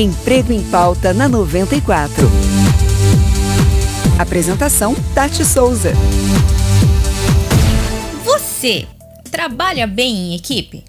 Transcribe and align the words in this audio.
Emprego 0.00 0.50
em 0.50 0.62
Pauta 0.70 1.12
na 1.12 1.28
94. 1.28 2.26
Apresentação: 4.18 4.96
Tati 5.14 5.44
Souza. 5.44 5.92
Você 8.24 8.86
trabalha 9.30 9.86
bem 9.86 10.16
em 10.16 10.36
equipe? 10.36 10.84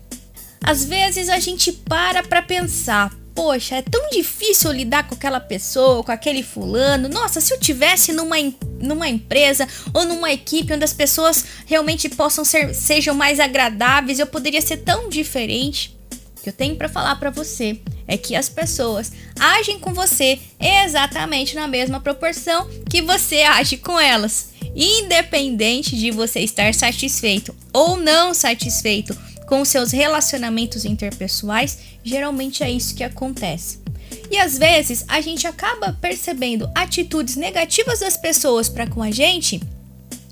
Às 0.63 0.85
vezes 0.85 1.27
a 1.27 1.39
gente 1.39 1.73
para 1.73 2.23
para 2.23 2.41
pensar, 2.41 3.11
poxa, 3.35 3.75
é 3.75 3.81
tão 3.81 4.09
difícil 4.11 4.71
lidar 4.71 5.05
com 5.05 5.15
aquela 5.15 5.41
pessoa, 5.41 6.05
com 6.05 6.11
aquele 6.13 6.41
fulano. 6.41 7.09
Nossa, 7.09 7.41
se 7.41 7.53
eu 7.53 7.59
tivesse 7.59 8.13
numa, 8.13 8.37
numa 8.79 9.09
empresa 9.09 9.67
ou 9.93 10.05
numa 10.05 10.31
equipe 10.31 10.73
onde 10.73 10.85
as 10.85 10.93
pessoas 10.93 11.43
realmente 11.65 12.07
possam 12.07 12.45
ser 12.45 12.73
sejam 12.73 13.13
mais 13.13 13.41
agradáveis, 13.41 14.19
eu 14.19 14.27
poderia 14.27 14.61
ser 14.61 14.77
tão 14.77 15.09
diferente. 15.09 15.99
Que 16.41 16.49
eu 16.49 16.53
tenho 16.53 16.75
para 16.75 16.89
falar 16.89 17.15
para 17.17 17.29
você 17.29 17.79
é 18.07 18.17
que 18.17 18.35
as 18.35 18.49
pessoas 18.49 19.11
agem 19.39 19.79
com 19.79 19.93
você 19.93 20.39
exatamente 20.59 21.55
na 21.55 21.67
mesma 21.67 21.99
proporção 21.99 22.67
que 22.89 23.01
você 23.01 23.43
age 23.43 23.77
com 23.77 23.99
elas, 23.99 24.49
independente 24.75 25.95
de 25.95 26.09
você 26.09 26.39
estar 26.39 26.73
satisfeito 26.73 27.55
ou 27.71 27.95
não 27.95 28.33
satisfeito 28.33 29.15
com 29.47 29.63
seus 29.65 29.91
relacionamentos 29.91 30.85
interpessoais, 30.85 31.77
geralmente 32.03 32.63
é 32.63 32.71
isso 32.71 32.95
que 32.95 33.03
acontece. 33.03 33.79
E 34.31 34.37
às 34.37 34.57
vezes 34.57 35.03
a 35.07 35.19
gente 35.21 35.45
acaba 35.45 35.93
percebendo 35.93 36.71
atitudes 36.73 37.35
negativas 37.35 37.99
das 37.99 38.15
pessoas 38.17 38.69
para 38.69 38.87
com 38.87 39.03
a 39.03 39.11
gente 39.11 39.61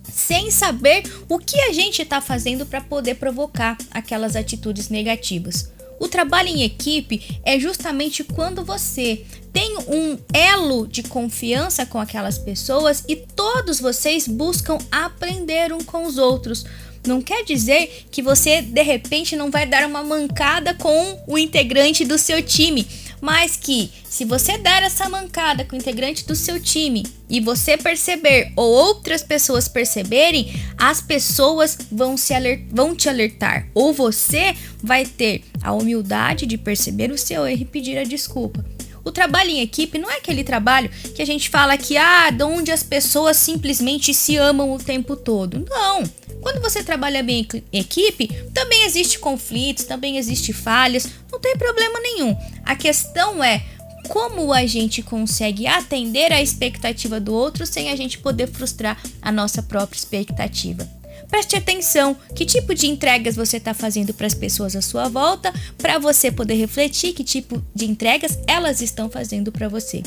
sem 0.09 0.51
saber 0.51 1.03
o 1.27 1.37
que 1.37 1.59
a 1.61 1.73
gente 1.73 2.01
está 2.01 2.21
fazendo 2.21 2.65
para 2.65 2.81
poder 2.81 3.15
provocar 3.15 3.77
aquelas 3.91 4.35
atitudes 4.35 4.89
negativas. 4.89 5.71
O 5.99 6.07
trabalho 6.07 6.47
em 6.47 6.63
equipe 6.63 7.39
é 7.43 7.59
justamente 7.59 8.23
quando 8.23 8.63
você 8.63 9.25
tem 9.51 9.77
um 9.87 10.17
elo 10.33 10.87
de 10.87 11.03
confiança 11.03 11.85
com 11.85 11.99
aquelas 11.99 12.37
pessoas 12.37 13.03
e 13.07 13.15
todos 13.15 13.79
vocês 13.79 14.27
buscam 14.27 14.77
aprender 14.91 15.73
um 15.73 15.83
com 15.83 16.05
os 16.05 16.17
outros. 16.17 16.65
Não 17.05 17.21
quer 17.21 17.43
dizer 17.43 18.05
que 18.11 18.21
você 18.21 18.61
de 18.61 18.81
repente 18.81 19.35
não 19.35 19.49
vai 19.49 19.65
dar 19.65 19.85
uma 19.85 20.03
mancada 20.03 20.73
com 20.73 21.23
o 21.27 21.37
integrante 21.37 22.05
do 22.05 22.17
seu 22.17 22.41
time, 22.41 22.87
mas 23.21 23.55
que 23.55 23.91
se 24.07 24.25
você 24.25 24.57
der 24.57 24.83
essa 24.83 25.09
mancada 25.09 25.65
com 25.65 25.75
o 25.75 25.79
integrante 25.79 26.25
do 26.25 26.35
seu 26.35 26.59
time 26.59 27.05
e 27.29 27.39
você 27.39 27.77
perceber 27.77 28.51
ou 28.55 28.69
outras 28.69 29.23
pessoas 29.23 29.67
perceberem, 29.67 30.53
as 30.77 31.01
pessoas 31.01 31.77
vão, 31.91 32.17
se 32.17 32.33
vão 32.71 32.95
te 32.95 33.09
alertar 33.09 33.67
ou 33.73 33.93
você 33.93 34.55
vai 34.81 35.05
ter 35.05 35.43
a 35.61 35.73
humildade 35.73 36.45
de 36.45 36.57
perceber 36.57 37.11
o 37.11 37.17
seu 37.17 37.45
erro 37.45 37.61
e 37.61 37.65
pedir 37.65 37.97
a 37.97 38.03
desculpa. 38.03 38.63
O 39.09 39.11
trabalho 39.11 39.49
em 39.49 39.61
equipe 39.61 39.97
não 39.97 40.07
é 40.07 40.17
aquele 40.17 40.43
trabalho 40.43 40.87
que 41.15 41.21
a 41.23 41.25
gente 41.25 41.49
fala 41.49 41.75
que 41.75 41.97
ah, 41.97 42.29
de 42.29 42.43
onde 42.43 42.71
as 42.71 42.83
pessoas 42.83 43.37
simplesmente 43.37 44.13
se 44.13 44.37
amam 44.37 44.71
o 44.71 44.77
tempo 44.77 45.15
todo. 45.15 45.65
Não. 45.67 46.03
Quando 46.39 46.61
você 46.61 46.83
trabalha 46.83 47.23
bem 47.23 47.47
em 47.73 47.79
equipe, 47.79 48.27
também 48.53 48.85
existe 48.85 49.17
conflitos, 49.17 49.85
também 49.85 50.19
existe 50.19 50.53
falhas, 50.53 51.09
não 51.31 51.39
tem 51.39 51.57
problema 51.57 51.99
nenhum. 51.99 52.37
A 52.63 52.75
questão 52.75 53.43
é 53.43 53.65
como 54.09 54.53
a 54.53 54.63
gente 54.67 55.01
consegue 55.01 55.65
atender 55.65 56.31
a 56.31 56.39
expectativa 56.39 57.19
do 57.19 57.33
outro 57.33 57.65
sem 57.65 57.89
a 57.89 57.95
gente 57.95 58.19
poder 58.19 58.45
frustrar 58.45 59.01
a 59.23 59.31
nossa 59.31 59.63
própria 59.63 59.97
expectativa. 59.97 60.98
Preste 61.27 61.55
atenção, 61.55 62.15
que 62.35 62.45
tipo 62.45 62.73
de 62.73 62.87
entregas 62.87 63.35
você 63.35 63.57
está 63.57 63.73
fazendo 63.73 64.13
para 64.13 64.27
as 64.27 64.33
pessoas 64.33 64.75
à 64.75 64.81
sua 64.81 65.07
volta, 65.07 65.53
para 65.77 65.99
você 65.99 66.31
poder 66.31 66.55
refletir 66.55 67.13
que 67.13 67.23
tipo 67.23 67.63
de 67.73 67.85
entregas 67.85 68.39
elas 68.47 68.81
estão 68.81 69.09
fazendo 69.09 69.51
para 69.51 69.67
você. 69.67 70.01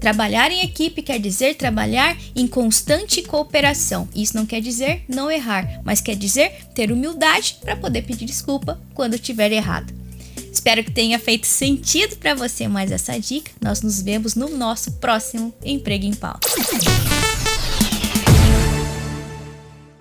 Trabalhar 0.00 0.50
em 0.50 0.62
equipe 0.62 1.02
quer 1.02 1.18
dizer 1.18 1.54
trabalhar 1.54 2.16
em 2.34 2.46
constante 2.46 3.22
cooperação. 3.22 4.08
Isso 4.14 4.36
não 4.36 4.44
quer 4.44 4.60
dizer 4.60 5.04
não 5.08 5.30
errar, 5.30 5.80
mas 5.84 6.00
quer 6.00 6.16
dizer 6.16 6.66
ter 6.74 6.90
humildade 6.90 7.58
para 7.60 7.76
poder 7.76 8.02
pedir 8.02 8.24
desculpa 8.24 8.80
quando 8.94 9.14
estiver 9.14 9.52
errado. 9.52 9.92
Espero 10.52 10.84
que 10.84 10.90
tenha 10.90 11.18
feito 11.18 11.46
sentido 11.46 12.16
para 12.16 12.34
você 12.34 12.68
mais 12.68 12.92
essa 12.92 13.18
dica. 13.18 13.50
Nós 13.60 13.80
nos 13.80 14.02
vemos 14.02 14.34
no 14.34 14.48
nosso 14.48 14.92
próximo 14.92 15.52
Emprego 15.64 16.04
em 16.04 16.14
Pauta. 16.14 16.48